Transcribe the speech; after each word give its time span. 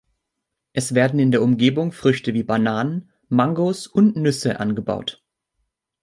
Es 0.73 0.95
werden 0.95 1.19
in 1.19 1.29
der 1.29 1.43
Umgebung 1.43 1.91
Früchte 1.91 2.33
wie 2.33 2.41
Bananen, 2.41 3.11
Mangos 3.29 3.85
und 3.85 4.15
Nüsse 4.15 4.59
angebaut. 4.59 5.21